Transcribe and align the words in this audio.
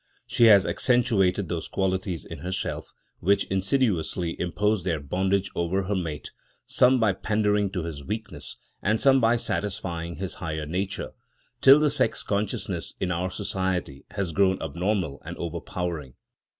She 0.25 0.45
has 0.45 0.65
accentuated 0.65 1.47
those 1.47 1.67
qualities 1.67 2.25
in 2.25 2.39
herself 2.39 2.91
which 3.19 3.43
insidiously 3.51 4.35
impose 4.41 4.83
their 4.83 4.99
bondage 4.99 5.51
over 5.53 5.83
her 5.83 5.95
mate, 5.95 6.31
some 6.65 6.99
by 6.99 7.13
pandering 7.13 7.69
to 7.73 7.83
his 7.83 8.03
weakness, 8.03 8.57
and 8.81 8.99
some 8.99 9.21
by 9.21 9.35
satisfying 9.35 10.15
his 10.15 10.33
higher 10.41 10.65
nature, 10.65 11.11
till 11.61 11.79
the 11.79 11.91
sex 11.91 12.23
consciousness 12.23 12.95
in 12.99 13.11
our 13.11 13.29
society 13.29 14.03
has 14.09 14.31
grown 14.31 14.59
abnormal 14.59 15.21
and 15.23 15.37
overpowering. 15.37 16.15